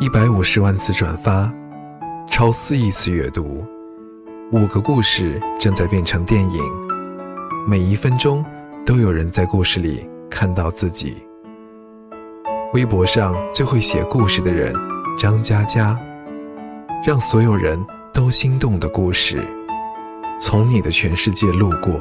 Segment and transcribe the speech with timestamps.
[0.00, 1.52] 一百五十万次转发，
[2.30, 3.66] 超四亿次阅读，
[4.52, 6.62] 五个故事正在变成电影，
[7.66, 8.44] 每一分钟
[8.86, 11.16] 都有人在故事里看到自己。
[12.74, 14.72] 微博上最会写故事的人，
[15.18, 15.98] 张嘉佳，
[17.04, 17.76] 让所有人
[18.14, 19.44] 都心动的故事，
[20.38, 22.00] 从你的全世界路过。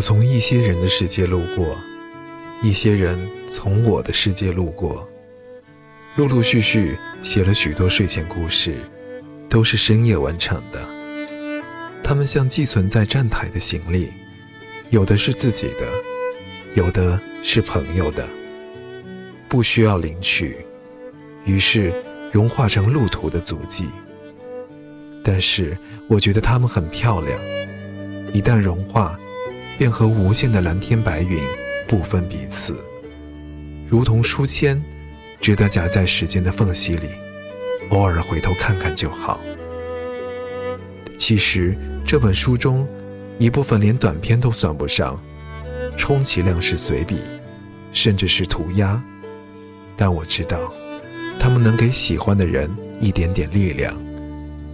[0.00, 1.76] 我从一些人的世界路过，
[2.62, 5.06] 一些人从我的世界路过，
[6.16, 8.78] 陆陆续续写了许多睡前故事，
[9.50, 10.80] 都是深夜完成的。
[12.02, 14.10] 他们像寄存在站台的行李，
[14.88, 15.86] 有的是自己的，
[16.72, 18.26] 有的是朋友的，
[19.50, 20.56] 不需要领取，
[21.44, 21.92] 于是
[22.32, 23.86] 融化成路途的足迹。
[25.22, 25.76] 但是
[26.08, 27.38] 我觉得它们很漂亮，
[28.32, 29.20] 一旦融化。
[29.80, 31.42] 便和无限的蓝天白云
[31.88, 32.76] 不分彼此，
[33.88, 34.78] 如同书签，
[35.40, 37.08] 值得夹在时间的缝隙里，
[37.88, 39.40] 偶尔回头看看就好。
[41.16, 42.86] 其实这本书中，
[43.38, 45.18] 一部分连短篇都算不上，
[45.96, 47.16] 充其量是随笔，
[47.90, 49.02] 甚至是涂鸦。
[49.96, 50.70] 但我知道，
[51.38, 53.98] 他们能给喜欢的人一点点力量，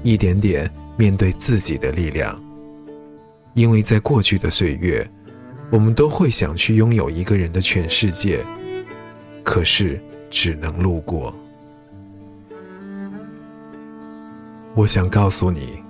[0.02, 2.42] 一点点面对自己的力量。
[3.56, 5.10] 因为在过去的岁月，
[5.70, 8.44] 我们都会想去拥有一个人的全世界，
[9.42, 9.98] 可是
[10.28, 11.34] 只能路过。
[14.74, 15.82] 我想告诉你，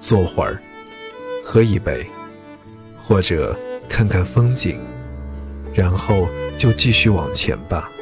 [0.00, 0.58] 坐会儿，
[1.44, 2.06] 喝一杯，
[2.96, 3.54] 或者
[3.90, 4.80] 看看风景，
[5.74, 6.26] 然后
[6.56, 7.92] 就继续往前吧。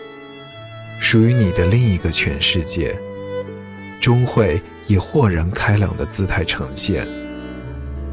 [1.01, 2.97] 属于你的另一个全世界，
[4.01, 7.09] 终会以豁然开朗的姿态呈现。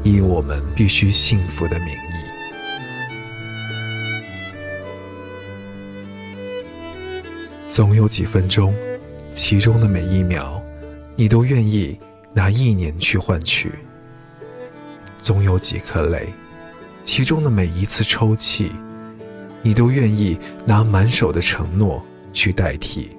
[0.04, 1.96] 以我们必须幸福的名义，
[7.68, 8.74] 总有几分钟，
[9.32, 10.62] 其中的每一秒，
[11.14, 11.98] 你都愿意
[12.32, 13.68] 拿一年去换取；
[15.18, 16.32] 总有几颗泪，
[17.02, 18.70] 其中的每一次抽泣，
[19.62, 22.02] 你都愿意拿满手的承诺
[22.32, 23.10] 去代替；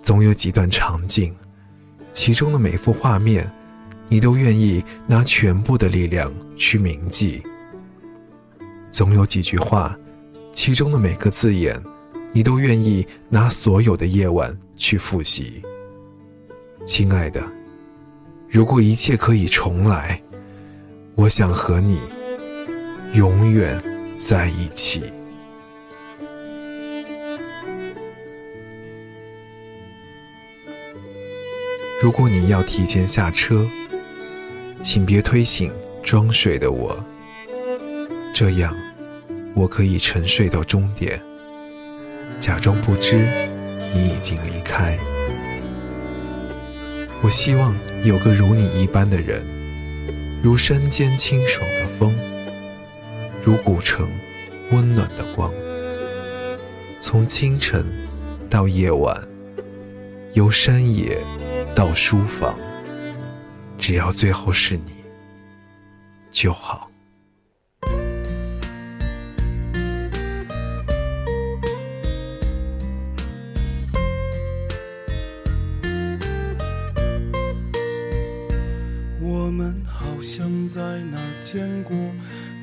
[0.00, 1.34] 总有几段场景，
[2.12, 3.50] 其中的每幅画面。
[4.10, 7.42] 你都愿意拿全部的力量去铭记。
[8.90, 9.94] 总有几句话，
[10.50, 11.78] 其中的每个字眼，
[12.32, 15.62] 你都愿意拿所有的夜晚去复习。
[16.86, 17.42] 亲爱的，
[18.48, 20.20] 如果一切可以重来，
[21.14, 22.00] 我想和你
[23.12, 23.78] 永远
[24.16, 25.02] 在一起。
[32.02, 33.68] 如果你要提前下车。
[34.80, 35.72] 请别推醒
[36.02, 36.96] 装睡的我，
[38.32, 38.74] 这样
[39.54, 41.20] 我可以沉睡到终点，
[42.38, 43.16] 假装不知
[43.92, 44.96] 你已经离开。
[47.20, 49.42] 我希望有个如你一般的人，
[50.42, 52.14] 如山间清爽的风，
[53.42, 54.08] 如古城
[54.70, 55.52] 温暖的光。
[57.00, 57.84] 从清晨
[58.48, 59.20] 到夜晚，
[60.34, 61.18] 由山野
[61.74, 62.54] 到书房。
[63.78, 64.92] 只要最后是你
[66.30, 66.90] 就好。
[79.20, 81.96] 我们好像在哪儿见过，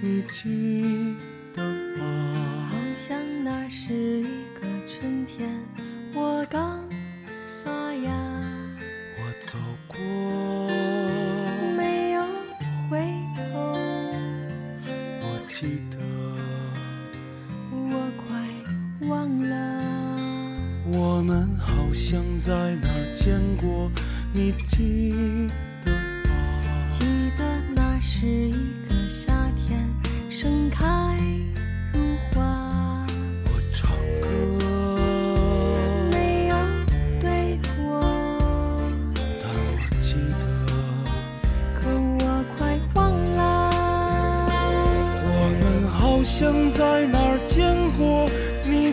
[0.02, 1.16] 你记
[1.54, 1.64] 得
[1.98, 2.70] 吗？
[2.70, 4.15] 好像那是
[15.66, 15.98] 记得，
[17.72, 19.56] 我快忘了。
[20.94, 23.92] 我们好像在哪儿见过，
[24.32, 25.48] 你记
[46.26, 48.28] 像在哪儿见过，
[48.66, 48.92] 你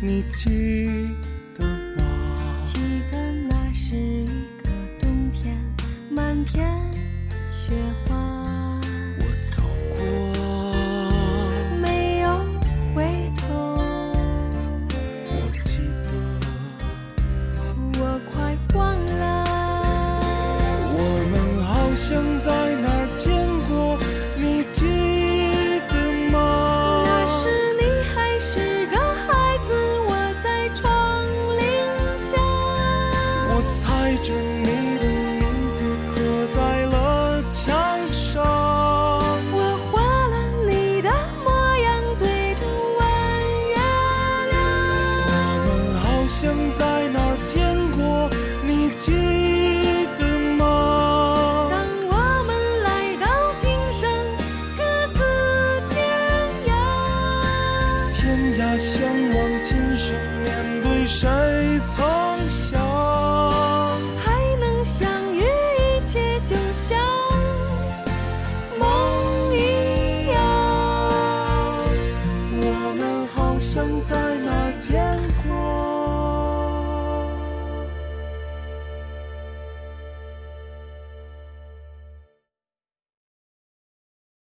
[0.00, 1.10] 你记
[1.58, 1.64] 得
[1.96, 2.04] 吗？
[2.62, 2.78] 记
[3.10, 3.18] 得
[3.48, 4.26] 那是一
[4.62, 5.58] 个冬天，
[6.08, 6.70] 满天
[7.50, 7.74] 雪
[8.06, 8.16] 花，
[9.18, 9.60] 我走
[9.96, 10.00] 过，
[11.82, 12.28] 没有
[12.94, 13.02] 回
[13.38, 13.42] 头。
[15.26, 16.08] 我记得，
[18.00, 19.26] 我快忘了，
[20.94, 20.98] 我
[21.32, 21.34] 们
[21.64, 22.48] 好像在
[34.08, 35.04] 我猜着你的
[35.38, 35.44] 名
[35.74, 36.16] 字刻
[36.56, 36.56] 在
[36.86, 37.68] 了墙
[38.10, 38.42] 上。
[39.52, 40.34] 我画了
[40.66, 41.10] 你的
[41.44, 42.64] 模样，对着
[42.98, 43.00] 弯
[43.68, 43.76] 月
[44.48, 44.56] 亮。
[45.28, 46.40] 我们好像
[46.72, 48.30] 在哪儿见过，
[48.66, 49.12] 你记
[50.18, 50.24] 得
[50.56, 51.68] 吗？
[51.70, 51.76] 当
[52.08, 52.12] 我
[52.46, 52.50] 们
[52.84, 53.26] 来到
[53.58, 54.08] 今生，
[54.74, 54.82] 各
[55.12, 55.20] 自
[55.90, 55.96] 天
[56.64, 56.72] 涯。
[58.16, 58.18] 天
[58.56, 60.48] 涯相望，今生面
[60.82, 61.28] 对谁
[61.84, 62.87] 曾笑？
[74.00, 74.57] 在哪